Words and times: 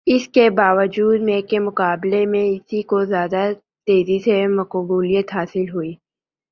اس 0.07 0.27
کے 0.27 0.49
باوجود 0.49 1.21
میک 1.21 1.49
کے 1.49 1.59
مقابلے 1.59 2.25
میں 2.25 2.43
اسی 2.45 2.81
کو 2.81 3.03
زیادہ 3.05 3.41
تیزی 3.87 4.19
سے 4.19 4.45
مقبولیت 4.49 5.33
حاصل 5.33 5.69
ہوئی 5.73 5.93